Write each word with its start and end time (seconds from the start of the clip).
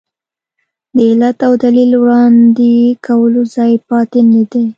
د 0.95 0.97
علت 1.09 1.37
او 1.47 1.53
دلیل 1.63 1.91
وړاندې 2.03 2.71
کولو 3.05 3.41
ځای 3.55 3.73
پاتې 3.87 4.19
نه 4.31 4.41
دی. 4.51 4.65